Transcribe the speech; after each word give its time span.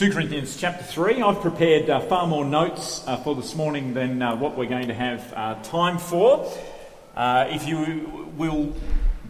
2 0.00 0.10
Corinthians 0.10 0.56
chapter 0.56 0.82
3. 0.82 1.20
I've 1.20 1.42
prepared 1.42 1.90
uh, 1.90 2.00
far 2.00 2.26
more 2.26 2.42
notes 2.42 3.06
uh, 3.06 3.18
for 3.18 3.34
this 3.34 3.54
morning 3.54 3.92
than 3.92 4.22
uh, 4.22 4.34
what 4.34 4.56
we're 4.56 4.64
going 4.64 4.88
to 4.88 4.94
have 4.94 5.30
uh, 5.36 5.62
time 5.62 5.98
for. 5.98 6.50
Uh, 7.14 7.44
if 7.50 7.68
you 7.68 8.32
will 8.34 8.74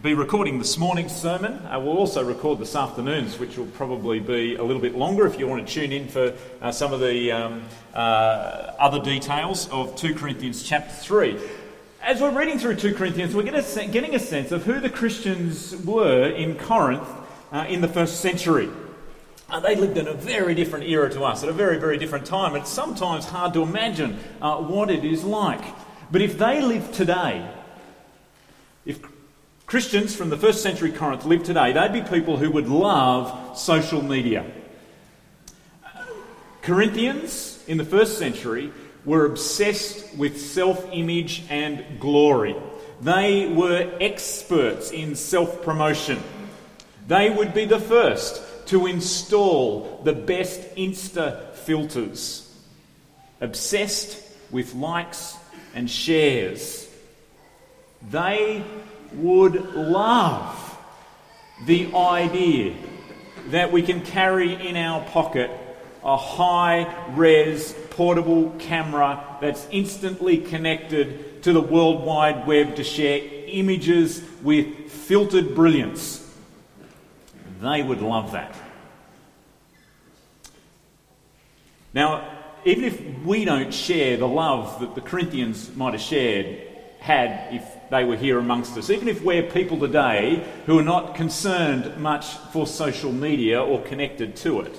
be 0.01 0.13
recording 0.13 0.59
this 0.59 0.77
morning's 0.77 1.13
sermon, 1.13 1.55
uh, 1.65 1.77
we'll 1.77 1.97
also 1.97 2.23
record 2.23 2.57
this 2.57 2.73
afternoon's, 2.73 3.37
which 3.37 3.57
will 3.57 3.65
probably 3.65 4.21
be 4.21 4.55
a 4.55 4.63
little 4.63 4.81
bit 4.81 4.95
longer 4.95 5.27
if 5.27 5.37
you 5.37 5.45
want 5.45 5.67
to 5.67 5.73
tune 5.73 5.91
in 5.91 6.07
for 6.07 6.33
some 6.71 6.93
of 6.93 7.01
the 7.01 7.33
um, 7.33 7.63
other 7.93 9.01
details 9.01 9.67
of 9.71 9.93
2 9.97 10.15
Corinthians 10.15 10.63
chapter 10.63 10.93
3. 10.93 11.37
As 12.01 12.21
we're 12.21 12.31
reading 12.31 12.59
through 12.59 12.77
2 12.77 12.95
Corinthians, 12.95 13.35
we're 13.35 13.43
getting 13.43 14.15
a 14.15 14.19
sense 14.19 14.53
of 14.53 14.63
who 14.63 14.79
the 14.79 14.89
Christians 14.89 15.75
were 15.85 16.29
in 16.29 16.55
Corinth 16.57 17.09
in 17.67 17.81
the 17.81 17.89
first 17.89 18.21
century. 18.21 18.69
Uh, 19.51 19.59
they 19.59 19.75
lived 19.75 19.97
in 19.97 20.07
a 20.07 20.13
very 20.13 20.55
different 20.55 20.87
era 20.87 21.09
to 21.09 21.23
us, 21.25 21.43
at 21.43 21.49
a 21.49 21.53
very, 21.53 21.77
very 21.77 21.97
different 21.97 22.25
time. 22.25 22.55
It's 22.55 22.69
sometimes 22.69 23.25
hard 23.25 23.53
to 23.55 23.63
imagine 23.63 24.17
uh, 24.41 24.55
what 24.55 24.89
it 24.89 25.03
is 25.03 25.25
like. 25.25 25.61
But 26.09 26.21
if 26.21 26.37
they 26.37 26.61
lived 26.61 26.93
today, 26.93 27.45
if 28.85 29.01
Christians 29.65 30.15
from 30.15 30.29
the 30.29 30.37
first 30.37 30.63
century 30.63 30.89
Corinth 30.89 31.25
lived 31.25 31.45
today, 31.45 31.73
they'd 31.73 31.91
be 31.91 32.01
people 32.01 32.37
who 32.37 32.49
would 32.49 32.69
love 32.69 33.57
social 33.57 34.01
media. 34.01 34.45
Corinthians 36.61 37.61
in 37.67 37.77
the 37.77 37.83
first 37.83 38.17
century 38.17 38.71
were 39.03 39.25
obsessed 39.25 40.15
with 40.15 40.39
self 40.39 40.87
image 40.93 41.43
and 41.49 41.99
glory. 41.99 42.55
They 43.01 43.47
were 43.47 43.91
experts 43.99 44.91
in 44.91 45.15
self 45.15 45.61
promotion. 45.61 46.23
They 47.07 47.29
would 47.29 47.53
be 47.53 47.65
the 47.65 47.79
first 47.79 48.41
to 48.71 48.87
install 48.87 49.99
the 50.05 50.13
best 50.13 50.61
Insta 50.75 51.53
filters, 51.55 52.49
obsessed 53.41 54.17
with 54.49 54.73
likes 54.73 55.35
and 55.75 55.89
shares. 55.89 56.89
They 58.09 58.63
would 59.13 59.75
love 59.75 60.77
the 61.65 61.93
idea 61.93 62.73
that 63.47 63.73
we 63.73 63.81
can 63.81 64.05
carry 64.05 64.53
in 64.53 64.77
our 64.77 65.03
pocket 65.09 65.51
a 66.01 66.15
high 66.15 67.11
res 67.13 67.75
portable 67.89 68.51
camera 68.57 69.37
that's 69.41 69.67
instantly 69.69 70.37
connected 70.37 71.43
to 71.43 71.51
the 71.51 71.61
World 71.61 72.05
Wide 72.05 72.47
Web 72.47 72.77
to 72.77 72.85
share 72.85 73.19
images 73.47 74.23
with 74.41 74.89
filtered 74.89 75.55
brilliance. 75.55 76.20
They 77.61 77.83
would 77.83 78.01
love 78.01 78.31
that. 78.31 78.55
Now, 81.93 82.27
even 82.65 82.83
if 82.83 82.99
we 83.23 83.45
don't 83.45 83.73
share 83.73 84.17
the 84.17 84.27
love 84.27 84.79
that 84.79 84.95
the 84.95 85.01
Corinthians 85.01 85.75
might 85.75 85.93
have 85.93 86.01
shared, 86.01 86.67
had 86.99 87.53
if 87.53 87.63
they 87.89 88.03
were 88.03 88.15
here 88.15 88.39
amongst 88.39 88.77
us, 88.77 88.89
even 88.89 89.07
if 89.07 89.23
we're 89.23 89.43
people 89.43 89.79
today 89.79 90.47
who 90.65 90.79
are 90.79 90.83
not 90.83 91.15
concerned 91.15 91.97
much 91.97 92.27
for 92.51 92.65
social 92.65 93.11
media 93.11 93.61
or 93.61 93.81
connected 93.81 94.35
to 94.37 94.61
it, 94.61 94.75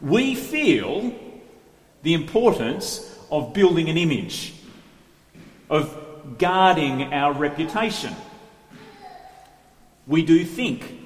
we 0.00 0.34
feel 0.34 1.14
the 2.02 2.14
importance 2.14 3.18
of 3.30 3.52
building 3.52 3.88
an 3.88 3.96
image, 3.96 4.54
of 5.70 6.38
guarding 6.38 7.12
our 7.14 7.32
reputation. 7.32 8.14
We 10.06 10.24
do 10.24 10.44
think, 10.44 11.05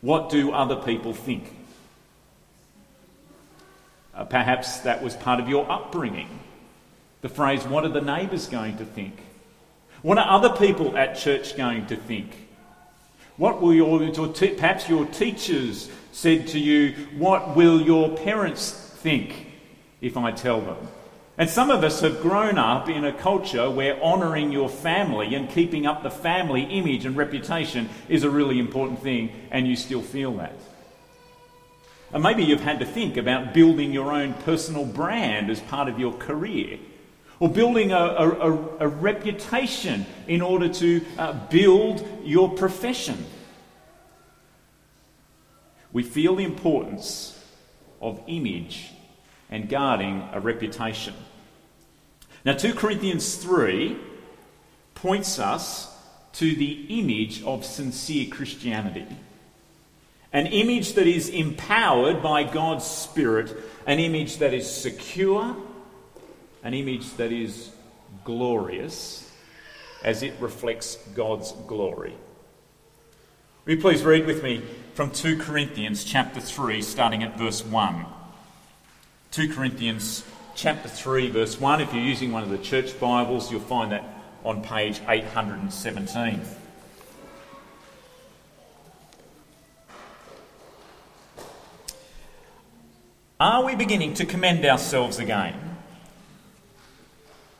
what 0.00 0.30
do 0.30 0.52
other 0.52 0.76
people 0.76 1.12
think? 1.12 1.52
Uh, 4.14 4.24
perhaps 4.24 4.78
that 4.78 5.02
was 5.02 5.14
part 5.14 5.40
of 5.40 5.48
your 5.48 5.70
upbringing. 5.70 6.28
The 7.20 7.28
phrase, 7.28 7.64
What 7.64 7.84
are 7.84 7.90
the 7.90 8.00
neighbours 8.00 8.46
going 8.46 8.78
to 8.78 8.84
think? 8.84 9.18
What 10.02 10.18
are 10.18 10.28
other 10.28 10.56
people 10.56 10.96
at 10.96 11.16
church 11.16 11.56
going 11.56 11.86
to 11.86 11.96
think? 11.96 12.48
What 13.36 13.60
will 13.60 13.74
your, 13.74 13.98
perhaps 14.10 14.88
your 14.88 15.04
teachers 15.06 15.90
said 16.12 16.46
to 16.48 16.58
you, 16.58 16.92
What 17.18 17.54
will 17.56 17.80
your 17.80 18.16
parents 18.16 18.70
think 18.70 19.48
if 20.00 20.16
I 20.16 20.30
tell 20.30 20.60
them? 20.60 20.76
And 21.38 21.50
some 21.50 21.70
of 21.70 21.84
us 21.84 22.00
have 22.00 22.22
grown 22.22 22.56
up 22.56 22.88
in 22.88 23.04
a 23.04 23.12
culture 23.12 23.68
where 23.70 24.02
honouring 24.02 24.52
your 24.52 24.70
family 24.70 25.34
and 25.34 25.50
keeping 25.50 25.86
up 25.86 26.02
the 26.02 26.10
family 26.10 26.62
image 26.62 27.04
and 27.04 27.14
reputation 27.14 27.90
is 28.08 28.24
a 28.24 28.30
really 28.30 28.58
important 28.58 29.02
thing, 29.02 29.30
and 29.50 29.68
you 29.68 29.76
still 29.76 30.00
feel 30.00 30.34
that. 30.38 30.58
And 32.12 32.22
maybe 32.22 32.42
you've 32.42 32.62
had 32.62 32.80
to 32.80 32.86
think 32.86 33.18
about 33.18 33.52
building 33.52 33.92
your 33.92 34.12
own 34.12 34.32
personal 34.32 34.86
brand 34.86 35.50
as 35.50 35.60
part 35.60 35.88
of 35.88 35.98
your 35.98 36.14
career, 36.14 36.78
or 37.38 37.50
building 37.50 37.92
a, 37.92 37.96
a, 37.98 38.52
a 38.80 38.88
reputation 38.88 40.06
in 40.26 40.40
order 40.40 40.70
to 40.70 41.04
uh, 41.18 41.34
build 41.50 42.06
your 42.24 42.48
profession. 42.54 43.26
We 45.92 46.02
feel 46.02 46.36
the 46.36 46.44
importance 46.44 47.38
of 48.00 48.22
image 48.26 48.90
and 49.50 49.68
guarding 49.68 50.26
a 50.32 50.40
reputation. 50.40 51.14
Now, 52.46 52.52
2 52.52 52.74
Corinthians 52.74 53.34
3 53.34 53.96
points 54.94 55.40
us 55.40 55.92
to 56.34 56.54
the 56.54 57.00
image 57.00 57.42
of 57.42 57.64
sincere 57.64 58.28
Christianity. 58.30 59.04
An 60.32 60.46
image 60.46 60.92
that 60.92 61.08
is 61.08 61.28
empowered 61.28 62.22
by 62.22 62.44
God's 62.44 62.84
Spirit, 62.84 63.52
an 63.84 63.98
image 63.98 64.36
that 64.36 64.54
is 64.54 64.70
secure, 64.70 65.56
an 66.62 66.72
image 66.72 67.14
that 67.14 67.32
is 67.32 67.72
glorious 68.22 69.28
as 70.04 70.22
it 70.22 70.34
reflects 70.38 70.98
God's 71.16 71.50
glory. 71.66 72.14
Will 73.64 73.74
you 73.74 73.80
please 73.80 74.04
read 74.04 74.24
with 74.24 74.44
me 74.44 74.62
from 74.94 75.10
2 75.10 75.38
Corinthians 75.38 76.04
chapter 76.04 76.38
3, 76.38 76.80
starting 76.80 77.24
at 77.24 77.36
verse 77.36 77.64
1. 77.64 78.06
2 79.32 79.52
Corinthians 79.52 80.22
chapter 80.56 80.88
3, 80.88 81.28
verse 81.28 81.60
1. 81.60 81.82
If 81.82 81.92
you're 81.92 82.02
using 82.02 82.32
one 82.32 82.42
of 82.42 82.48
the 82.48 82.58
church 82.58 82.98
Bibles, 82.98 83.52
you'll 83.52 83.60
find 83.60 83.92
that 83.92 84.04
on 84.42 84.62
page 84.62 85.00
817. 85.06 86.40
Are 93.38 93.64
we 93.64 93.74
beginning 93.74 94.14
to 94.14 94.24
commend 94.24 94.64
ourselves 94.64 95.18
again? 95.18 95.76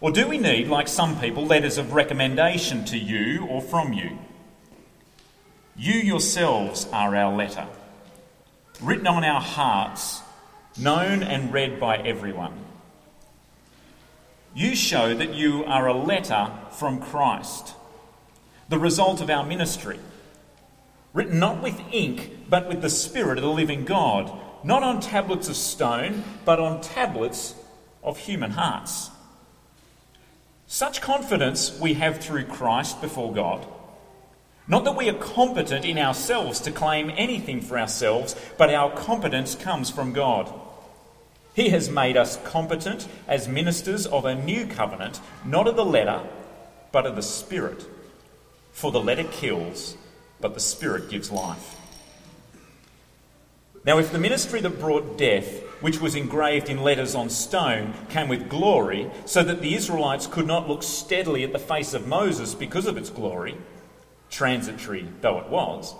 Or 0.01 0.11
do 0.11 0.27
we 0.27 0.39
need, 0.39 0.69
like 0.69 0.89
some 0.89 1.21
people, 1.21 1.45
letters 1.45 1.77
of 1.77 1.93
recommendation 1.93 2.87
to 2.87 2.99
you 2.99 3.47
or 3.47 3.61
from 3.61 3.93
you? 3.93 4.19
You 5.77 5.93
yourselves 5.93 6.89
are 6.95 7.15
our 7.15 7.35
letter, 7.37 7.67
written 8.81 9.07
on 9.07 9.23
our 9.23 9.43
hearts, 9.43 10.23
known 10.79 11.23
and 11.23 11.53
read 11.53 11.79
by 11.79 11.99
everyone. 11.99 12.66
You 14.57 14.75
show 14.75 15.15
that 15.15 15.35
you 15.35 15.67
are 15.67 15.87
a 15.87 15.93
letter 15.93 16.51
from 16.71 16.99
Christ, 16.99 17.75
the 18.71 18.79
result 18.79 19.21
of 19.21 19.29
our 19.29 19.45
ministry, 19.45 20.01
written 21.13 21.39
not 21.39 21.63
with 21.63 21.79
ink, 21.93 22.49
but 22.49 22.67
with 22.67 22.81
the 22.81 22.89
Spirit 22.89 23.37
of 23.37 23.45
the 23.45 23.51
living 23.51 23.85
God 23.85 24.33
not 24.65 24.83
on 24.83 25.01
tablets 25.01 25.51
of 25.51 25.57
stone, 25.57 26.25
but 26.47 26.59
on 26.59 26.81
tablets 26.81 27.55
of 28.03 28.19
human 28.19 28.53
hearts. 28.53 29.11
Such 30.67 31.03
confidence 31.03 31.79
we 31.79 31.93
have 31.95 32.19
through 32.19 32.47
Christ 32.47 33.03
before 33.03 33.35
God. 33.35 33.65
Not 34.67 34.85
that 34.85 34.97
we 34.97 35.11
are 35.11 35.15
competent 35.15 35.85
in 35.85 35.99
ourselves 35.99 36.61
to 36.61 36.73
claim 36.73 37.13
anything 37.15 37.61
for 37.61 37.79
ourselves, 37.79 38.35
but 38.57 38.75
our 38.75 38.91
competence 38.91 39.55
comes 39.55 39.91
from 39.91 40.15
God. 40.15 40.53
He 41.57 41.71
has 41.71 41.89
made 41.89 42.19
us 42.19 42.37
competent 42.45 43.09
as 43.27 43.49
ministers 43.49 44.07
of 44.07 44.27
a 44.27 44.35
new 44.35 44.67
covenant, 44.67 45.23
not 45.43 45.67
of 45.67 45.75
the 45.75 45.87
letter, 45.87 46.21
but 46.93 47.07
of 47.07 47.17
the 47.17 47.23
Spirit. 47.23 47.87
For 48.73 48.93
the 48.93 49.01
letter 49.01 49.25
kills, 49.25 49.97
but 50.39 50.53
the 50.53 50.61
Spirit 50.61 51.09
gives 51.09 51.31
life. 51.31 51.77
Now, 53.87 53.97
if 53.97 54.13
the 54.13 54.19
ministry 54.19 54.61
that 54.61 54.79
brought 54.79 55.17
death, 55.17 55.63
which 55.81 55.99
was 55.99 56.15
engraved 56.15 56.69
in 56.69 56.83
letters 56.83 57.15
on 57.15 57.31
stone, 57.31 57.95
came 58.11 58.29
with 58.29 58.51
glory, 58.51 59.11
so 59.25 59.43
that 59.43 59.63
the 59.63 59.75
Israelites 59.75 60.27
could 60.27 60.47
not 60.47 60.69
look 60.69 60.83
steadily 60.83 61.43
at 61.43 61.55
the 61.55 61.59
face 61.59 61.95
of 61.95 62.07
Moses 62.07 62.55
because 62.55 62.87
of 62.87 62.99
its 62.99 63.09
glory, 63.09 63.57
transitory 64.29 65.09
though 65.23 65.39
it 65.39 65.49
was, 65.49 65.95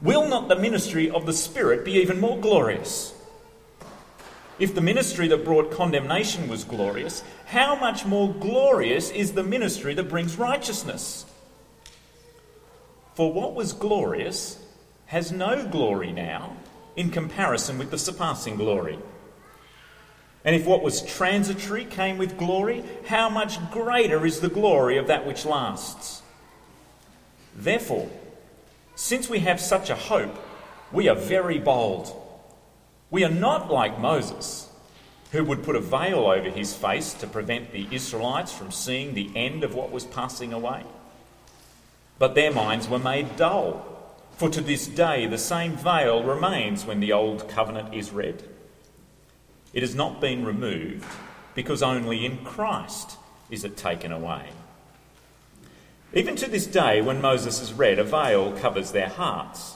will 0.00 0.28
not 0.28 0.46
the 0.46 0.54
ministry 0.54 1.10
of 1.10 1.26
the 1.26 1.32
Spirit 1.32 1.84
be 1.84 1.94
even 1.94 2.20
more 2.20 2.38
glorious? 2.38 3.15
If 4.58 4.74
the 4.74 4.80
ministry 4.80 5.28
that 5.28 5.44
brought 5.44 5.70
condemnation 5.70 6.48
was 6.48 6.64
glorious, 6.64 7.22
how 7.46 7.74
much 7.76 8.06
more 8.06 8.32
glorious 8.32 9.10
is 9.10 9.32
the 9.32 9.42
ministry 9.42 9.92
that 9.94 10.08
brings 10.08 10.38
righteousness? 10.38 11.26
For 13.14 13.32
what 13.32 13.54
was 13.54 13.72
glorious 13.72 14.58
has 15.06 15.30
no 15.30 15.66
glory 15.66 16.10
now 16.12 16.56
in 16.96 17.10
comparison 17.10 17.76
with 17.76 17.90
the 17.90 17.98
surpassing 17.98 18.56
glory? 18.56 18.98
And 20.44 20.54
if 20.56 20.64
what 20.64 20.82
was 20.82 21.02
transitory 21.02 21.84
came 21.84 22.18
with 22.18 22.38
glory, 22.38 22.84
how 23.06 23.28
much 23.28 23.58
greater 23.70 24.24
is 24.24 24.40
the 24.40 24.48
glory 24.48 24.96
of 24.96 25.08
that 25.08 25.26
which 25.26 25.44
lasts? 25.44 26.22
Therefore, 27.54 28.08
since 28.94 29.28
we 29.28 29.40
have 29.40 29.60
such 29.60 29.90
a 29.90 29.96
hope, 29.96 30.34
we 30.92 31.08
are 31.08 31.16
very 31.16 31.58
bold. 31.58 32.25
We 33.16 33.24
are 33.24 33.30
not 33.30 33.70
like 33.70 33.98
Moses, 33.98 34.68
who 35.32 35.42
would 35.42 35.62
put 35.62 35.74
a 35.74 35.80
veil 35.80 36.26
over 36.26 36.50
his 36.50 36.76
face 36.76 37.14
to 37.14 37.26
prevent 37.26 37.72
the 37.72 37.88
Israelites 37.90 38.52
from 38.52 38.70
seeing 38.70 39.14
the 39.14 39.30
end 39.34 39.64
of 39.64 39.74
what 39.74 39.90
was 39.90 40.04
passing 40.04 40.52
away. 40.52 40.82
But 42.18 42.34
their 42.34 42.52
minds 42.52 42.90
were 42.90 42.98
made 42.98 43.36
dull, 43.36 43.86
for 44.32 44.50
to 44.50 44.60
this 44.60 44.86
day 44.86 45.26
the 45.26 45.38
same 45.38 45.78
veil 45.78 46.24
remains 46.24 46.84
when 46.84 47.00
the 47.00 47.14
Old 47.14 47.48
Covenant 47.48 47.94
is 47.94 48.10
read. 48.10 48.42
It 49.72 49.82
has 49.82 49.94
not 49.94 50.20
been 50.20 50.44
removed 50.44 51.06
because 51.54 51.82
only 51.82 52.26
in 52.26 52.44
Christ 52.44 53.16
is 53.48 53.64
it 53.64 53.78
taken 53.78 54.12
away. 54.12 54.50
Even 56.12 56.36
to 56.36 56.50
this 56.50 56.66
day, 56.66 57.00
when 57.00 57.22
Moses 57.22 57.62
is 57.62 57.72
read, 57.72 57.98
a 57.98 58.04
veil 58.04 58.52
covers 58.52 58.92
their 58.92 59.08
hearts. 59.08 59.75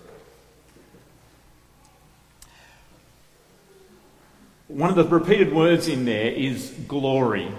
One 4.71 4.89
of 4.89 4.95
the 4.95 5.03
repeated 5.03 5.53
words 5.53 5.89
in 5.89 6.05
there 6.05 6.31
is 6.31 6.73
glory. 6.87 7.51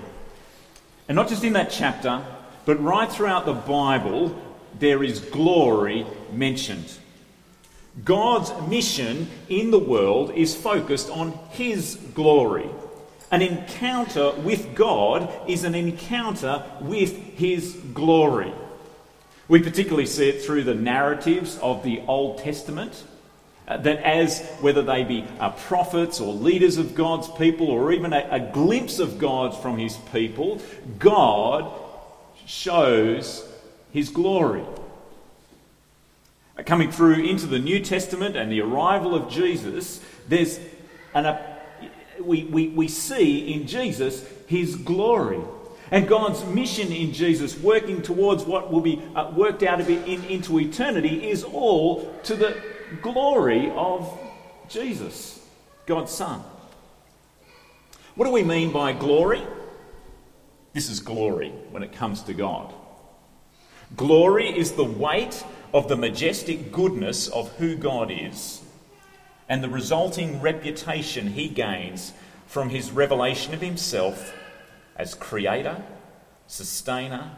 And 1.08 1.16
not 1.16 1.28
just 1.28 1.44
in 1.44 1.52
that 1.52 1.70
chapter, 1.70 2.24
but 2.64 2.82
right 2.82 3.10
throughout 3.10 3.44
the 3.44 3.52
Bible, 3.52 4.34
there 4.78 5.04
is 5.04 5.20
glory 5.20 6.06
mentioned. 6.32 6.90
God's 8.02 8.50
mission 8.66 9.28
in 9.50 9.70
the 9.70 9.78
world 9.78 10.30
is 10.30 10.54
focused 10.56 11.10
on 11.10 11.32
His 11.50 11.96
glory. 12.14 12.70
An 13.30 13.42
encounter 13.42 14.30
with 14.30 14.74
God 14.74 15.30
is 15.46 15.64
an 15.64 15.74
encounter 15.74 16.64
with 16.80 17.14
His 17.14 17.74
glory. 17.92 18.54
We 19.48 19.60
particularly 19.60 20.06
see 20.06 20.30
it 20.30 20.42
through 20.42 20.64
the 20.64 20.74
narratives 20.74 21.58
of 21.58 21.82
the 21.82 22.00
Old 22.06 22.38
Testament. 22.38 23.04
Uh, 23.68 23.76
that 23.76 23.98
as 23.98 24.40
whether 24.60 24.82
they 24.82 25.04
be 25.04 25.24
uh, 25.38 25.50
prophets 25.50 26.20
or 26.20 26.34
leaders 26.34 26.78
of 26.78 26.96
God's 26.96 27.28
people 27.28 27.70
or 27.70 27.92
even 27.92 28.12
a, 28.12 28.26
a 28.28 28.40
glimpse 28.40 28.98
of 28.98 29.18
God 29.20 29.56
from 29.62 29.78
his 29.78 29.96
people, 30.12 30.60
God 30.98 31.72
shows 32.44 33.48
his 33.92 34.08
glory. 34.08 34.64
Uh, 36.58 36.64
coming 36.64 36.90
through 36.90 37.22
into 37.22 37.46
the 37.46 37.60
New 37.60 37.78
Testament 37.78 38.36
and 38.36 38.50
the 38.50 38.60
arrival 38.60 39.14
of 39.14 39.30
Jesus, 39.30 40.00
there's 40.26 40.58
an, 41.14 41.38
we, 42.20 42.42
we, 42.44 42.68
we 42.68 42.88
see 42.88 43.54
in 43.54 43.68
Jesus 43.68 44.26
his 44.48 44.74
glory. 44.74 45.40
And 45.92 46.08
God's 46.08 46.42
mission 46.46 46.90
in 46.90 47.12
Jesus, 47.12 47.56
working 47.58 48.02
towards 48.02 48.44
what 48.44 48.72
will 48.72 48.80
be 48.80 48.96
worked 49.34 49.62
out 49.62 49.78
in, 49.80 50.24
into 50.24 50.58
eternity, 50.58 51.28
is 51.28 51.44
all 51.44 52.12
to 52.24 52.34
the 52.34 52.71
glory 53.00 53.70
of 53.70 54.18
Jesus, 54.68 55.40
God's 55.86 56.12
Son. 56.12 56.42
What 58.14 58.26
do 58.26 58.32
we 58.32 58.42
mean 58.42 58.72
by 58.72 58.92
glory? 58.92 59.42
This 60.72 60.88
is 60.90 61.00
glory 61.00 61.50
when 61.70 61.82
it 61.82 61.92
comes 61.92 62.22
to 62.24 62.34
God. 62.34 62.72
Glory 63.96 64.48
is 64.48 64.72
the 64.72 64.84
weight 64.84 65.44
of 65.74 65.88
the 65.88 65.96
majestic 65.96 66.72
goodness 66.72 67.28
of 67.28 67.50
who 67.56 67.76
God 67.76 68.10
is 68.10 68.62
and 69.48 69.62
the 69.62 69.68
resulting 69.68 70.40
reputation 70.40 71.28
he 71.28 71.48
gains 71.48 72.12
from 72.46 72.70
his 72.70 72.90
revelation 72.90 73.54
of 73.54 73.60
himself 73.60 74.34
as 74.96 75.14
creator, 75.14 75.82
sustainer, 76.46 77.32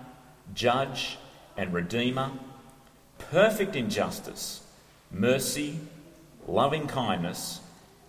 judge, 0.54 1.18
and 1.56 1.72
redeemer, 1.72 2.32
perfect 3.18 3.76
in 3.76 3.88
justice, 3.90 4.63
mercy, 5.14 5.78
loving 6.46 6.86
kindness, 6.86 7.60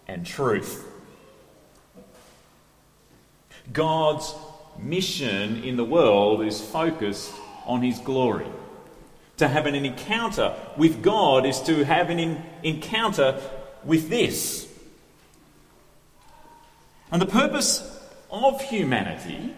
and 0.08 0.26
truth. 0.26 0.86
God's 3.72 4.34
mission 4.78 5.64
in 5.64 5.78
the 5.78 5.86
world 5.86 6.44
is 6.44 6.62
focused 6.62 7.34
on 7.66 7.82
his 7.82 8.00
glory. 8.00 8.48
To 9.38 9.48
have 9.48 9.66
an 9.66 9.76
encounter 9.76 10.56
with 10.78 11.02
God 11.02 11.46
is 11.46 11.62
to 11.64 11.84
have 11.84 12.10
an 12.10 12.42
encounter 12.64 13.40
with 13.84 14.10
this. 14.10 14.68
And 17.12 17.22
the 17.22 17.28
purpose 17.28 17.82
of 18.32 18.62
humanity 18.62 19.54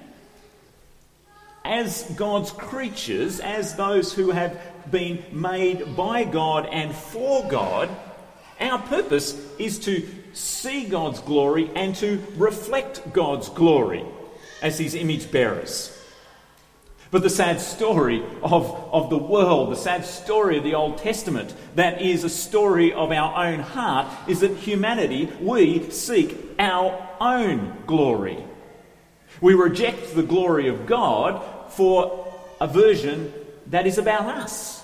as 1.63 2.03
God's 2.15 2.51
creatures, 2.51 3.39
as 3.39 3.75
those 3.75 4.13
who 4.13 4.31
have 4.31 4.59
been 4.91 5.23
made 5.31 5.95
by 5.95 6.23
God 6.23 6.65
and 6.67 6.93
for 6.93 7.47
God, 7.47 7.89
our 8.59 8.79
purpose 8.79 9.39
is 9.59 9.79
to 9.79 10.07
see 10.33 10.85
God's 10.85 11.19
glory 11.21 11.69
and 11.75 11.95
to 11.97 12.23
reflect 12.35 13.13
God's 13.13 13.49
glory 13.49 14.03
as 14.61 14.79
His 14.79 14.95
image 14.95 15.31
bearers. 15.31 15.93
But 17.09 17.23
the 17.23 17.29
sad 17.29 17.61
story 17.61 18.21
of, 18.43 18.69
of 18.91 19.09
the 19.09 19.17
world, 19.17 19.71
the 19.71 19.77
sad 19.77 20.03
story 20.05 20.57
of 20.57 20.63
the 20.63 20.75
Old 20.75 20.97
Testament, 20.97 21.53
that 21.75 22.01
is 22.01 22.23
a 22.23 22.29
story 22.29 22.91
of 22.91 23.11
our 23.11 23.45
own 23.45 23.59
heart, 23.59 24.07
is 24.27 24.41
that 24.41 24.57
humanity, 24.57 25.31
we 25.39 25.89
seek 25.89 26.37
our 26.59 27.09
own 27.21 27.77
glory. 27.85 28.43
We 29.39 29.53
reject 29.53 30.15
the 30.15 30.23
glory 30.23 30.67
of 30.67 30.85
God 30.85 31.71
for 31.71 32.33
a 32.59 32.67
version 32.67 33.31
that 33.67 33.87
is 33.87 33.97
about 33.97 34.25
us. 34.25 34.76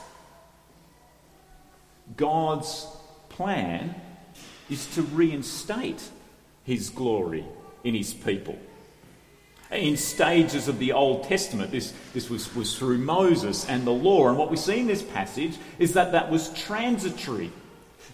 God's 2.15 2.87
plan 3.29 3.95
is 4.69 4.85
to 4.95 5.01
reinstate 5.01 6.03
his 6.63 6.89
glory 6.89 7.45
in 7.83 7.95
his 7.95 8.13
people. 8.13 8.57
In 9.71 9.97
stages 9.97 10.67
of 10.67 10.77
the 10.77 10.91
Old 10.91 11.23
Testament, 11.23 11.71
this, 11.71 11.93
this 12.13 12.29
was, 12.29 12.53
was 12.55 12.77
through 12.77 12.99
Moses 12.99 13.67
and 13.67 13.85
the 13.85 13.91
law. 13.91 14.27
And 14.27 14.37
what 14.37 14.51
we 14.51 14.57
see 14.57 14.79
in 14.79 14.87
this 14.87 15.01
passage 15.01 15.57
is 15.79 15.93
that 15.93 16.11
that 16.11 16.29
was 16.29 16.53
transitory, 16.53 17.51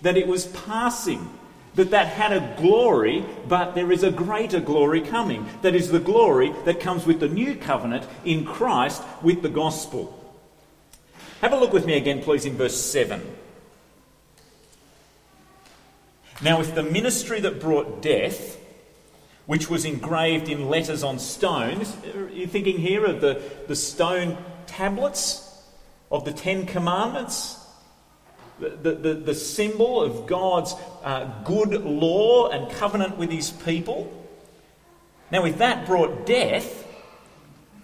that 0.01 0.15
it 0.15 0.27
was 0.27 0.47
passing 0.47 1.29
that 1.75 1.91
that 1.91 2.07
had 2.07 2.33
a 2.33 2.55
glory, 2.59 3.23
but 3.47 3.75
there 3.75 3.91
is 3.91 4.03
a 4.03 4.11
greater 4.11 4.59
glory 4.59 5.01
coming. 5.01 5.47
That 5.61 5.75
is 5.75 5.91
the 5.91 5.99
glory 5.99 6.53
that 6.65 6.79
comes 6.79 7.05
with 7.05 7.19
the 7.19 7.27
new 7.27 7.55
covenant 7.55 8.05
in 8.25 8.43
Christ 8.45 9.03
with 9.21 9.41
the 9.41 9.49
gospel. 9.49 10.15
Have 11.41 11.53
a 11.53 11.57
look 11.57 11.71
with 11.71 11.85
me 11.85 11.95
again, 11.95 12.21
please, 12.21 12.45
in 12.45 12.57
verse 12.57 12.79
7. 12.79 13.21
Now, 16.41 16.61
if 16.61 16.73
the 16.73 16.83
ministry 16.83 17.39
that 17.41 17.59
brought 17.59 18.01
death, 18.01 18.57
which 19.45 19.69
was 19.69 19.85
engraved 19.85 20.47
in 20.47 20.69
letters 20.69 21.03
on 21.03 21.19
stones, 21.19 21.95
you're 22.31 22.47
thinking 22.47 22.77
here 22.77 23.05
of 23.05 23.21
the, 23.21 23.41
the 23.67 23.75
stone 23.75 24.37
tablets 24.67 25.45
of 26.11 26.25
the 26.25 26.31
Ten 26.31 26.65
Commandments? 26.65 27.59
the, 28.59 28.93
the, 28.93 29.13
the 29.13 29.35
symbol 29.35 30.01
of 30.01 30.27
God's 30.27 30.75
uh, 31.03 31.25
good 31.43 31.71
law 31.83 32.49
and 32.49 32.69
covenant 32.71 33.17
with 33.17 33.31
his 33.31 33.49
people. 33.49 34.13
Now, 35.31 35.45
if 35.45 35.59
that 35.59 35.85
brought 35.85 36.25
death, 36.25 36.85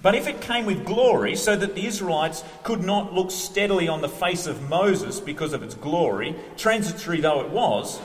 but 0.02 0.16
if 0.16 0.28
it 0.28 0.42
came 0.42 0.66
with 0.66 0.86
glory, 0.86 1.36
so 1.36 1.56
that 1.56 1.76
the 1.76 1.86
Israelites 1.86 2.44
could 2.64 2.84
not 2.84 3.14
look 3.14 3.32
steadily 3.32 3.88
on 3.88 4.02
the 4.02 4.10
face 4.10 4.46
of 4.46 4.70
Moses 4.70 5.20
because 5.20 5.54
of 5.54 5.64
its 5.64 5.76
glory, 5.76 6.36
transitory 6.58 7.22
though 7.22 7.42
it 7.42 7.50
was, 7.50 8.00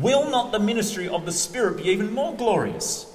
will 0.00 0.30
not 0.30 0.52
the 0.52 0.58
ministry 0.58 1.08
of 1.08 1.26
the 1.26 1.32
Spirit 1.32 1.78
be 1.78 1.84
even 1.90 2.12
more 2.12 2.34
glorious? 2.34 3.06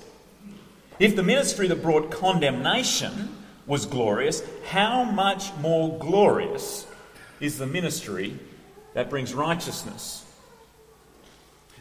If 1.00 1.16
the 1.16 1.24
ministry 1.24 1.68
that 1.68 1.82
brought 1.82 2.12
condemnation 2.12 3.36
was 3.66 3.86
glorious, 3.86 4.44
how 4.68 5.04
much 5.04 5.54
more 5.56 5.98
glorious 5.98 6.86
is 7.40 7.58
the 7.58 7.68
ministry 7.68 8.38
that 8.94 9.10
brings 9.10 9.34
righteousness. 9.34 10.26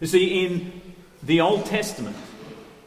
You 0.00 0.06
see, 0.06 0.44
in 0.44 0.82
the 1.22 1.40
Old 1.40 1.66
Testament, 1.66 2.16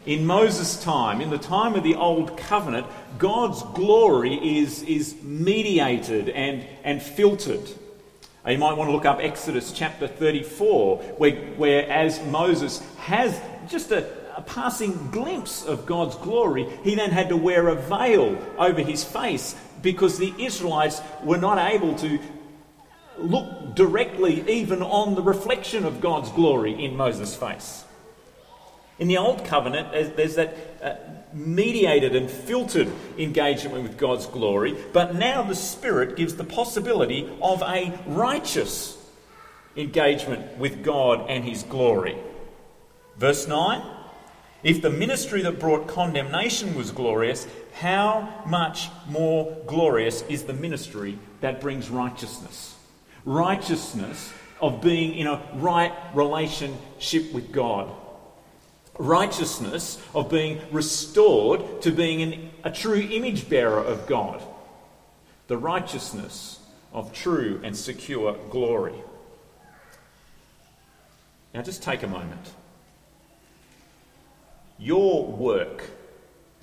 In 0.05 0.27
Moses' 0.27 0.81
time, 0.83 1.19
in 1.19 1.31
the 1.31 1.39
time 1.39 1.73
of 1.73 1.83
the 1.83 1.95
Old 1.95 2.37
Covenant, 2.37 2.85
God's 3.17 3.63
glory 3.73 4.59
is, 4.59 4.83
is 4.83 5.15
mediated 5.23 6.29
and, 6.29 6.63
and 6.83 7.01
filtered. 7.01 7.67
You 8.47 8.59
might 8.59 8.77
want 8.77 8.89
to 8.89 8.91
look 8.91 9.05
up 9.05 9.19
Exodus 9.19 9.71
chapter 9.71 10.07
34, 10.07 10.97
where, 11.17 11.35
where 11.55 11.89
as 11.89 12.23
Moses 12.25 12.79
has 12.97 13.41
just 13.67 13.91
a, 13.91 14.07
a 14.35 14.41
passing 14.41 15.09
glimpse 15.09 15.65
of 15.65 15.87
God's 15.87 16.15
glory, 16.17 16.67
he 16.83 16.93
then 16.93 17.09
had 17.09 17.29
to 17.29 17.37
wear 17.37 17.69
a 17.69 17.75
veil 17.75 18.37
over 18.59 18.81
his 18.81 19.03
face 19.03 19.55
because 19.81 20.19
the 20.19 20.33
Israelites 20.37 21.01
were 21.23 21.37
not 21.37 21.57
able 21.73 21.95
to 21.95 22.19
look 23.17 23.75
directly 23.75 24.47
even 24.49 24.83
on 24.83 25.15
the 25.15 25.23
reflection 25.23 25.85
of 25.85 26.01
God's 26.01 26.29
glory 26.31 26.83
in 26.83 26.95
Moses' 26.95 27.35
face. 27.35 27.84
In 28.97 29.07
the 29.07 29.17
Old 29.17 29.43
Covenant, 29.43 29.91
there's 30.15 30.35
that 30.35 30.55
uh, 30.81 30.95
mediated 31.33 32.15
and 32.15 32.29
filtered 32.29 32.89
engagement 33.17 33.83
with 33.83 33.97
God's 33.97 34.25
glory, 34.25 34.77
but 34.93 35.15
now 35.15 35.43
the 35.43 35.55
Spirit 35.55 36.15
gives 36.15 36.35
the 36.35 36.45
possibility 36.45 37.29
of 37.41 37.61
a 37.61 37.97
righteous 38.07 38.97
engagement 39.75 40.57
with 40.57 40.83
God 40.83 41.25
and 41.29 41.43
His 41.43 41.63
glory. 41.63 42.17
Verse 43.17 43.47
9 43.47 43.81
If 44.63 44.81
the 44.81 44.89
ministry 44.89 45.41
that 45.41 45.59
brought 45.59 45.87
condemnation 45.87 46.73
was 46.73 46.91
glorious, 46.91 47.47
how 47.73 48.43
much 48.47 48.87
more 49.09 49.57
glorious 49.67 50.21
is 50.23 50.43
the 50.43 50.53
ministry 50.53 51.19
that 51.41 51.59
brings 51.59 51.89
righteousness? 51.89 52.77
Righteousness 53.25 54.31
of 54.61 54.81
being 54.81 55.15
in 55.15 55.27
a 55.27 55.41
right 55.55 55.91
relationship 56.13 57.33
with 57.33 57.51
God 57.51 57.91
righteousness 58.97 60.01
of 60.13 60.29
being 60.29 60.61
restored 60.71 61.81
to 61.81 61.91
being 61.91 62.21
an, 62.21 62.51
a 62.63 62.71
true 62.71 62.99
image 62.99 63.49
bearer 63.49 63.79
of 63.79 64.07
God, 64.07 64.41
the 65.47 65.57
righteousness 65.57 66.59
of 66.93 67.11
true 67.11 67.59
and 67.63 67.75
secure 67.75 68.37
glory. 68.49 68.95
Now, 71.53 71.61
just 71.61 71.83
take 71.83 72.03
a 72.03 72.07
moment. 72.07 72.53
Your 74.77 75.25
work 75.25 75.89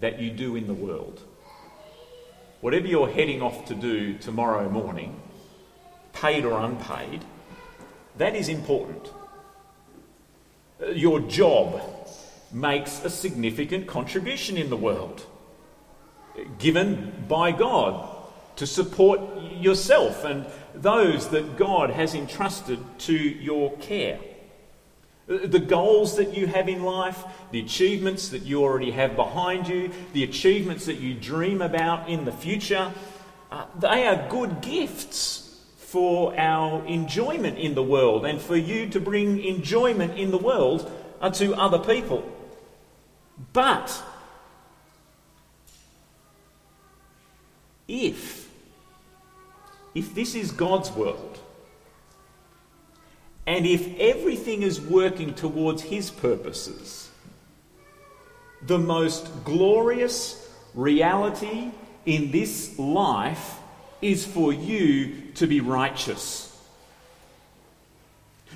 that 0.00 0.20
you 0.20 0.30
do 0.30 0.56
in 0.56 0.66
the 0.66 0.74
world, 0.74 1.20
whatever 2.60 2.86
you're 2.86 3.08
heading 3.08 3.40
off 3.40 3.64
to 3.66 3.74
do 3.74 4.18
tomorrow 4.18 4.68
morning, 4.68 5.20
paid 6.12 6.44
or 6.44 6.60
unpaid, 6.60 7.24
that 8.18 8.34
is 8.34 8.48
important. 8.48 9.10
Your 10.92 11.20
job 11.20 12.01
makes 12.52 13.04
a 13.04 13.10
significant 13.10 13.86
contribution 13.86 14.56
in 14.56 14.70
the 14.70 14.76
world, 14.76 15.26
given 16.58 17.24
by 17.28 17.52
God 17.52 18.08
to 18.56 18.66
support 18.66 19.20
yourself 19.58 20.24
and 20.24 20.46
those 20.74 21.28
that 21.28 21.56
God 21.56 21.90
has 21.90 22.14
entrusted 22.14 22.78
to 23.00 23.14
your 23.14 23.76
care. 23.78 24.18
The 25.26 25.60
goals 25.60 26.16
that 26.16 26.36
you 26.36 26.46
have 26.46 26.68
in 26.68 26.82
life, 26.82 27.24
the 27.52 27.60
achievements 27.60 28.30
that 28.30 28.42
you 28.42 28.62
already 28.62 28.90
have 28.90 29.16
behind 29.16 29.68
you, 29.68 29.90
the 30.12 30.24
achievements 30.24 30.86
that 30.86 30.96
you 30.96 31.14
dream 31.14 31.62
about 31.62 32.08
in 32.08 32.24
the 32.24 32.32
future, 32.32 32.92
uh, 33.50 33.66
they 33.78 34.06
are 34.06 34.28
good 34.28 34.60
gifts 34.60 35.60
for 35.76 36.38
our 36.38 36.84
enjoyment 36.86 37.58
in 37.58 37.74
the 37.74 37.82
world 37.82 38.24
and 38.24 38.40
for 38.40 38.56
you 38.56 38.88
to 38.88 38.98
bring 38.98 39.42
enjoyment 39.44 40.18
in 40.18 40.30
the 40.30 40.38
world 40.38 40.90
uh, 41.20 41.30
to 41.30 41.54
other 41.54 41.78
people. 41.78 42.31
But 43.52 44.02
if 47.88 48.48
if 49.94 50.14
this 50.14 50.34
is 50.34 50.52
God's 50.52 50.90
world 50.92 51.38
and 53.46 53.66
if 53.66 53.98
everything 53.98 54.62
is 54.62 54.80
working 54.80 55.34
towards 55.34 55.82
his 55.82 56.10
purposes 56.10 57.10
the 58.66 58.78
most 58.78 59.44
glorious 59.44 60.48
reality 60.74 61.70
in 62.06 62.30
this 62.30 62.78
life 62.78 63.58
is 64.00 64.24
for 64.24 64.52
you 64.52 65.32
to 65.34 65.46
be 65.46 65.60
righteous. 65.60 66.48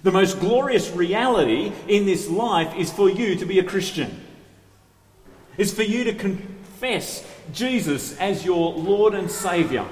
The 0.03 0.13
most 0.13 0.41
glorious 0.41 0.91
reality 0.91 1.73
in 1.89 2.07
this 2.07 2.29
life 2.29 2.75
is 2.77 2.93
for 2.93 3.09
you 3.09 3.37
to 3.37 3.47
be 3.47 3.59
a 3.59 3.65
Christian 3.65 4.26
is 5.59 5.73
for 5.73 5.83
you 5.83 6.05
to 6.05 6.15
confess 6.15 7.25
Jesus 7.53 8.17
as 8.19 8.45
your 8.45 8.73
Lord 8.73 9.15
and 9.15 9.31
Saviour. 9.31 9.87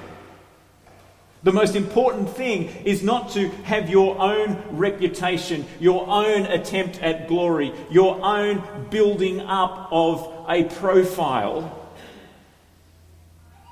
The 1.44 1.52
most 1.52 1.76
important 1.76 2.30
thing 2.30 2.68
is 2.86 3.02
not 3.02 3.32
to 3.32 3.50
have 3.64 3.90
your 3.90 4.18
own 4.18 4.62
reputation, 4.70 5.66
your 5.78 6.08
own 6.08 6.46
attempt 6.46 7.02
at 7.02 7.28
glory, 7.28 7.70
your 7.90 8.18
own 8.24 8.62
building 8.88 9.40
up 9.40 9.88
of 9.92 10.46
a 10.48 10.64
profile. 10.64 11.80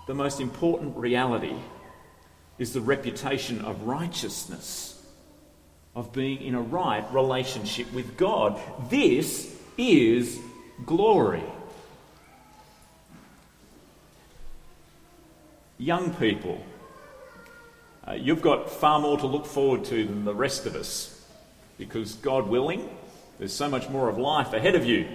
The 0.06 0.14
most 0.14 0.38
important 0.38 0.98
reality 0.98 1.54
is 2.58 2.74
the 2.74 2.82
reputation 2.82 3.62
of 3.62 3.84
righteousness, 3.84 5.02
of 5.94 6.12
being 6.12 6.42
in 6.42 6.54
a 6.54 6.60
right 6.60 7.10
relationship 7.10 7.90
with 7.94 8.18
God. 8.18 8.60
This 8.90 9.56
is 9.78 10.38
glory. 10.84 11.42
Young 15.82 16.14
people, 16.14 16.64
uh, 18.06 18.12
you've 18.12 18.40
got 18.40 18.70
far 18.70 19.00
more 19.00 19.18
to 19.18 19.26
look 19.26 19.46
forward 19.46 19.84
to 19.84 20.04
than 20.04 20.24
the 20.24 20.34
rest 20.34 20.64
of 20.64 20.76
us 20.76 21.26
because, 21.76 22.14
God 22.14 22.46
willing, 22.46 22.88
there's 23.38 23.52
so 23.52 23.68
much 23.68 23.88
more 23.88 24.08
of 24.08 24.16
life 24.16 24.52
ahead 24.52 24.76
of 24.76 24.86
you. 24.86 25.08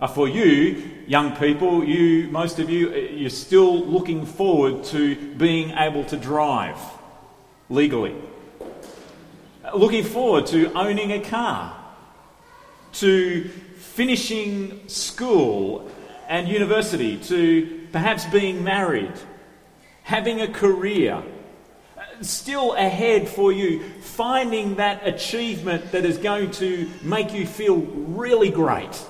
Uh, 0.00 0.06
for 0.06 0.26
you, 0.26 0.90
young 1.06 1.36
people, 1.36 1.84
you, 1.84 2.28
most 2.28 2.58
of 2.58 2.70
you, 2.70 2.90
uh, 2.90 2.96
you're 2.96 3.28
still 3.28 3.84
looking 3.84 4.24
forward 4.24 4.84
to 4.84 5.34
being 5.34 5.70
able 5.72 6.04
to 6.04 6.16
drive 6.16 6.78
legally. 7.68 8.14
Uh, 9.64 9.76
looking 9.76 10.02
forward 10.02 10.46
to 10.46 10.72
owning 10.72 11.12
a 11.12 11.20
car, 11.20 11.76
to 12.92 13.44
finishing 13.76 14.88
school 14.88 15.90
and 16.26 16.48
university, 16.48 17.18
to 17.18 17.86
perhaps 17.92 18.24
being 18.26 18.64
married 18.64 19.12
having 20.04 20.40
a 20.40 20.48
career, 20.48 21.22
uh, 21.98 22.02
still 22.22 22.74
ahead 22.74 23.28
for 23.28 23.52
you, 23.52 23.82
finding 24.00 24.76
that 24.76 25.06
achievement 25.06 25.90
that 25.92 26.04
is 26.04 26.16
going 26.16 26.50
to 26.52 26.88
make 27.02 27.34
you 27.34 27.46
feel 27.46 27.76
really 27.76 28.50
great. 28.50 29.04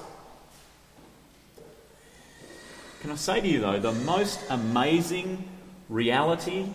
Can 3.02 3.10
I 3.10 3.16
say 3.16 3.40
to 3.42 3.46
you, 3.46 3.60
though, 3.60 3.78
the 3.78 3.92
most 3.92 4.40
amazing 4.48 5.46
reality 5.90 6.66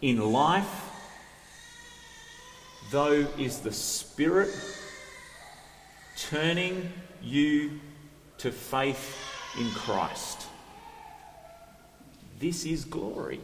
in 0.00 0.18
life, 0.32 0.90
though, 2.90 3.26
is 3.38 3.58
the 3.58 3.72
Spirit 3.72 4.48
turning 6.16 6.90
you 7.22 7.80
to 8.38 8.50
faith 8.50 9.18
in 9.58 9.68
Christ. 9.70 10.46
This 12.38 12.64
is 12.64 12.84
glory. 12.84 13.40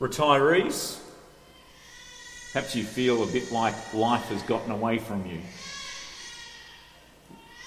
Retirees, 0.00 0.98
perhaps 2.52 2.74
you 2.74 2.82
feel 2.82 3.22
a 3.22 3.26
bit 3.26 3.52
like 3.52 3.74
life 3.94 4.24
has 4.28 4.42
gotten 4.42 4.72
away 4.72 4.98
from 4.98 5.24
you. 5.24 5.40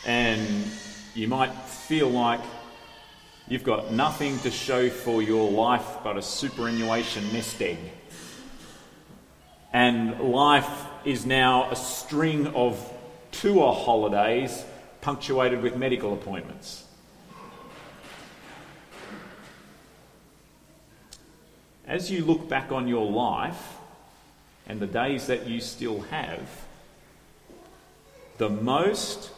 And 0.06 0.46
you 1.16 1.28
might 1.30 1.54
feel 1.54 2.10
like 2.10 2.42
you've 3.48 3.64
got 3.64 3.92
nothing 3.94 4.38
to 4.40 4.52
show 4.52 4.90
for 4.90 5.22
your 5.22 5.50
life 5.50 5.86
but 6.04 6.18
a 6.18 6.22
superannuation 6.22 7.32
nest 7.32 7.62
egg. 7.62 7.80
And 9.72 10.20
life 10.20 10.86
is 11.06 11.26
now 11.26 11.72
a 11.72 11.76
string 11.78 12.48
of 12.48 12.78
tour 13.32 13.74
holidays 13.74 14.66
punctuated 15.00 15.62
with 15.62 15.78
medical 15.78 16.14
appointments. 16.14 16.87
As 21.88 22.12
you 22.12 22.26
look 22.26 22.50
back 22.50 22.72
on 22.72 22.88
your 22.88 23.10
life 23.10 23.78
and 24.68 24.80
the 24.80 24.88
days 24.88 25.28
that 25.28 25.48
you 25.48 25.62
still 25.62 26.02
have, 26.02 26.66
the 28.38 28.50
most 28.50 29.32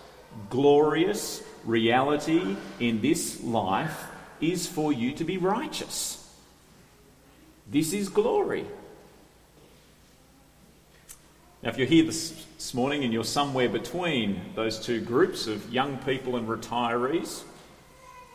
glorious 0.50 1.44
reality 1.64 2.58
in 2.80 3.02
this 3.02 3.42
life 3.44 4.06
is 4.42 4.68
for 4.68 4.92
you 4.92 5.12
to 5.14 5.24
be 5.24 5.38
righteous. 5.38 6.16
This 7.70 7.94
is 7.94 8.10
glory. 8.10 8.66
Now, 11.62 11.70
if 11.70 11.78
you're 11.78 11.88
here 11.88 12.06
this, 12.06 12.46
morning 12.74 13.04
and 13.04 13.12
you're 13.12 13.24
somewhere 13.24 13.68
between 13.68 14.40
those 14.54 14.80
two 14.80 15.02
groups 15.02 15.48
of 15.48 15.74
young 15.74 15.98
people 16.00 16.36
and 16.36 16.48
retirees, 16.48 17.44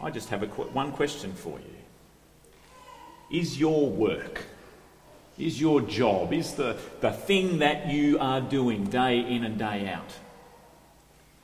I 0.00 0.10
just 0.10 0.28
have 0.30 0.42
a, 0.42 0.46
one 0.46 0.92
question 0.92 1.32
for 1.32 1.58
you. 1.58 1.83
Is 3.34 3.58
your 3.58 3.90
work, 3.90 4.42
is 5.36 5.60
your 5.60 5.80
job, 5.80 6.32
is 6.32 6.52
the, 6.52 6.76
the 7.00 7.10
thing 7.10 7.58
that 7.58 7.88
you 7.88 8.16
are 8.20 8.40
doing 8.40 8.84
day 8.84 9.18
in 9.18 9.42
and 9.42 9.58
day 9.58 9.88
out, 9.88 10.12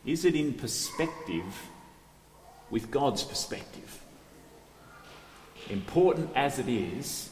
is 0.07 0.25
it 0.25 0.37
in 0.37 0.55
perspective 0.55 1.69
with 2.71 2.93
God's 2.93 3.25
perspective? 3.25 4.01
Important 5.69 6.31
as 6.37 6.61
it 6.61 6.69
is, 6.69 7.31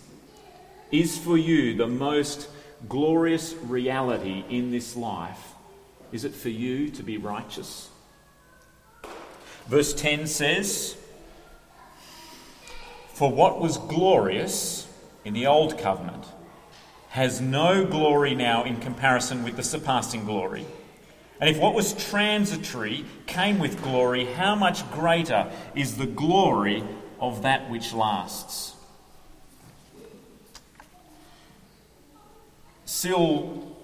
is 0.91 1.17
for 1.17 1.39
you 1.39 1.77
the 1.77 1.87
most 1.87 2.49
glorious 2.89 3.55
reality 3.55 4.43
in 4.51 4.73
this 4.73 4.97
life? 4.97 5.53
Is 6.11 6.25
it 6.25 6.35
for 6.35 6.49
you 6.49 6.91
to 6.91 7.05
be 7.05 7.17
righteous? 7.17 7.91
Verse 9.69 9.95
10 9.95 10.27
says, 10.27 10.97
For 13.19 13.33
what 13.33 13.61
was 13.61 13.79
glorious 13.79 14.87
in 15.25 15.35
the 15.35 15.49
old 15.49 15.77
covenant 15.77 16.25
has 17.09 17.41
no 17.41 17.85
glory 17.85 18.37
now 18.37 18.63
in 18.63 18.77
comparison 18.77 19.43
with 19.43 19.57
the 19.57 19.65
surpassing 19.65 20.25
glory. 20.25 20.65
And 21.41 21.51
if 21.51 21.59
what 21.59 21.75
was 21.75 21.95
transitory 21.95 23.05
came 23.27 23.59
with 23.59 23.83
glory, 23.83 24.25
how 24.25 24.55
much 24.55 24.89
greater 24.93 25.51
is 25.75 25.97
the 25.97 26.07
glory 26.07 26.85
of 27.19 27.43
that 27.43 27.69
which 27.69 27.93
lasts? 27.93 28.77
Still, 32.85 33.77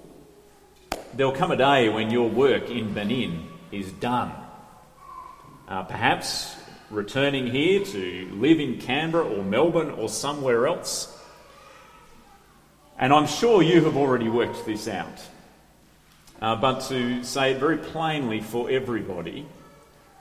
there'll 1.12 1.32
come 1.32 1.50
a 1.50 1.56
day 1.56 1.88
when 1.88 2.12
your 2.12 2.28
work 2.28 2.70
in 2.70 2.94
Benin 2.94 3.48
is 3.72 3.90
done. 3.94 4.30
Uh, 5.66 5.82
perhaps 5.82 6.54
returning 6.90 7.46
here 7.46 7.84
to 7.84 8.28
live 8.32 8.60
in 8.60 8.78
Canberra 8.78 9.26
or 9.26 9.42
Melbourne 9.42 9.90
or 9.90 10.08
somewhere 10.08 10.66
else. 10.66 11.10
And 12.98 13.12
I'm 13.12 13.26
sure 13.26 13.62
you 13.62 13.82
have 13.84 13.96
already 13.96 14.28
worked 14.28 14.66
this 14.66 14.86
out. 14.88 15.20
Uh, 16.40 16.56
but 16.56 16.80
to 16.88 17.24
say 17.24 17.52
it 17.52 17.58
very 17.58 17.78
plainly 17.78 18.40
for 18.40 18.70
everybody, 18.70 19.46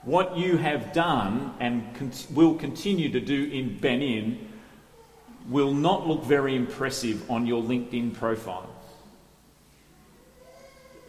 what 0.02 0.36
you 0.36 0.56
have 0.56 0.92
done 0.92 1.54
and 1.60 1.94
con- 1.96 2.12
will 2.30 2.54
continue 2.54 3.10
to 3.12 3.20
do 3.20 3.44
in 3.50 3.78
Benin 3.78 4.48
will 5.48 5.74
not 5.74 6.06
look 6.06 6.24
very 6.24 6.56
impressive 6.56 7.30
on 7.30 7.46
your 7.46 7.62
LinkedIn 7.62 8.14
profile 8.14 8.74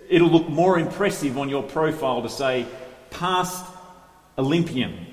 it'll 0.09 0.29
look 0.29 0.49
more 0.49 0.79
impressive 0.79 1.37
on 1.37 1.49
your 1.49 1.63
profile 1.63 2.21
to 2.21 2.29
say 2.29 2.65
past 3.09 3.65
Olympian. 4.37 5.04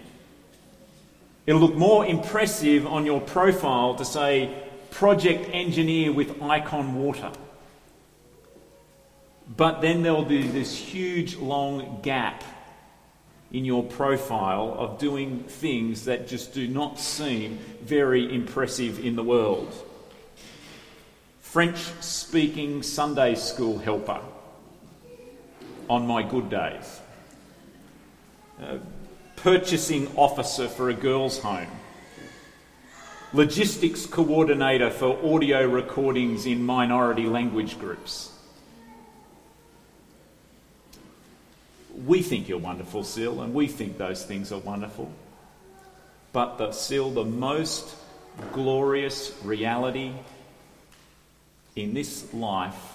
It'll 1.45 1.61
look 1.61 1.75
more 1.75 2.07
impressive 2.07 2.87
on 2.87 3.05
your 3.05 3.21
profile 3.21 3.97
to 3.97 4.05
say 4.05 4.55
project 4.91 5.51
engineer 5.53 6.13
with 6.13 6.41
Icon 6.41 6.95
Water. 6.95 7.33
But 9.57 9.81
then 9.81 10.03
there'll 10.03 10.25
be 10.25 10.47
this 10.47 10.77
huge 10.77 11.37
long 11.37 12.01
gap 12.03 12.45
in 13.51 13.65
your 13.65 13.83
profile 13.83 14.75
of 14.79 14.99
doing 14.99 15.41
things 15.41 16.07
that 16.07 16.29
just 16.29 16.55
do 16.55 16.67
not 16.69 16.99
seem 16.99 17.59
very 17.83 18.33
impressive 18.35 19.05
in 19.05 19.17
the 19.17 19.23
world. 19.23 19.73
French 21.41 21.77
speaking 22.01 22.83
Sunday 22.83 23.35
school 23.35 23.79
helper 23.79 24.21
on 25.91 26.07
my 26.07 26.23
good 26.23 26.49
days. 26.49 27.01
Uh, 28.63 28.79
purchasing 29.43 30.07
officer 30.17 30.69
for 30.69 30.89
a 30.89 30.95
girls' 30.95 31.41
home. 31.41 31.67
Logistics 33.33 34.07
coordinator 34.07 34.89
for 34.89 35.19
audio 35.35 35.67
recordings 35.67 36.47
in 36.47 36.65
minority 36.65 37.25
language 37.25 37.77
groups. 37.79 38.31
We 42.07 42.23
think 42.23 42.49
you're 42.49 42.59
wonderful, 42.59 43.03
Sil, 43.03 43.43
and 43.43 43.53
we 43.53 43.67
think 43.67 43.99
those 43.99 44.25
things 44.25 44.53
are 44.53 44.61
wonderful. 44.61 45.11
But 46.33 46.59
the 46.59 46.71
Sil, 46.71 47.11
the 47.11 47.25
most 47.25 47.97
glorious 48.53 49.37
reality 49.43 50.13
in 51.75 51.95
this 51.95 52.33
life 52.33 52.95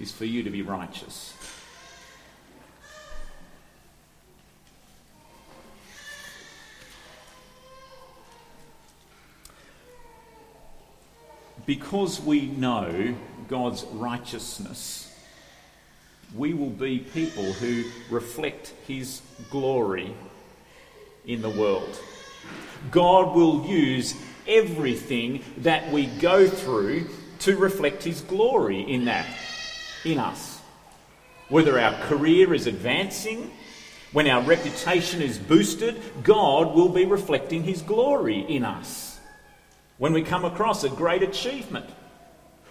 is 0.00 0.10
for 0.10 0.24
you 0.24 0.42
to 0.42 0.50
be 0.50 0.62
righteous. 0.62 1.34
Because 11.66 12.20
we 12.20 12.42
know 12.42 13.14
God's 13.48 13.84
righteousness, 13.92 15.12
we 16.34 16.52
will 16.52 16.70
be 16.70 16.98
people 16.98 17.52
who 17.52 17.84
reflect 18.10 18.74
His 18.86 19.22
glory 19.50 20.14
in 21.26 21.42
the 21.42 21.50
world. 21.50 21.98
God 22.90 23.34
will 23.34 23.64
use 23.66 24.14
everything 24.46 25.42
that 25.58 25.90
we 25.90 26.06
go 26.06 26.46
through 26.46 27.08
to 27.40 27.56
reflect 27.56 28.02
His 28.02 28.20
glory 28.20 28.80
in 28.80 29.06
that, 29.06 29.26
in 30.04 30.18
us. 30.18 30.60
Whether 31.48 31.78
our 31.78 31.94
career 32.06 32.52
is 32.52 32.66
advancing, 32.66 33.50
when 34.12 34.28
our 34.28 34.42
reputation 34.42 35.22
is 35.22 35.38
boosted, 35.38 36.00
God 36.22 36.74
will 36.74 36.88
be 36.88 37.04
reflecting 37.04 37.62
His 37.62 37.82
glory 37.82 38.40
in 38.40 38.64
us 38.64 39.13
when 39.98 40.12
we 40.12 40.22
come 40.22 40.44
across 40.44 40.84
a 40.84 40.88
great 40.88 41.22
achievement, 41.22 41.86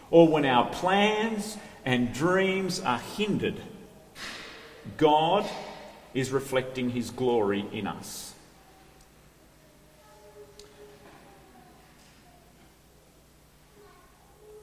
or 0.09 0.27
when 0.27 0.45
our 0.45 0.69
plans 0.69 1.57
and 1.85 2.13
dreams 2.13 2.79
are 2.81 2.99
hindered, 2.99 3.59
God 4.97 5.49
is 6.13 6.31
reflecting 6.31 6.89
His 6.89 7.09
glory 7.09 7.65
in 7.71 7.87
us. 7.87 8.33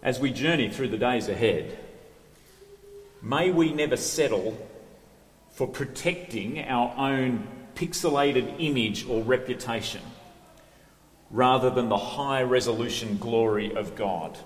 As 0.02 0.18
we 0.18 0.32
journey 0.32 0.70
through 0.70 0.88
the 0.88 0.98
days 0.98 1.28
ahead, 1.28 1.78
may 3.20 3.50
we 3.50 3.72
never 3.72 3.96
settle 3.96 4.56
for 5.50 5.66
protecting 5.66 6.62
our 6.64 6.94
own 6.96 7.46
pixelated 7.74 8.56
image 8.58 9.06
or 9.06 9.22
reputation 9.22 10.00
rather 11.30 11.70
than 11.70 11.88
the 11.88 11.96
high 11.96 12.42
resolution 12.42 13.16
glory 13.18 13.74
of 13.74 13.94
God. 13.94 14.38